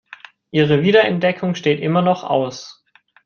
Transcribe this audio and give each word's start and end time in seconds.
Ihre 0.49 0.81
Wiederentdeckung 0.81 1.53
steht 1.53 1.79
immer 1.79 2.01
noch 2.01 2.23
aus. 2.23 2.83